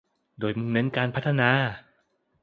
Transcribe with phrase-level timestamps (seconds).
[0.39, 1.49] โดยมุ่งเน้นการพัฒนา